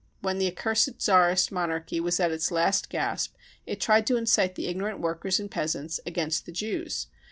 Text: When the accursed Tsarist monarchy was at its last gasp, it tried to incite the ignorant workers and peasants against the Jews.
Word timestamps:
When 0.21 0.39
the 0.39 0.47
accursed 0.47 0.97
Tsarist 0.97 1.51
monarchy 1.51 1.99
was 1.99 2.19
at 2.19 2.31
its 2.31 2.49
last 2.49 2.89
gasp, 2.89 3.35
it 3.67 3.79
tried 3.79 4.07
to 4.07 4.17
incite 4.17 4.55
the 4.55 4.65
ignorant 4.65 4.99
workers 4.99 5.39
and 5.39 5.51
peasants 5.51 5.99
against 6.07 6.47
the 6.47 6.51
Jews. 6.51 7.05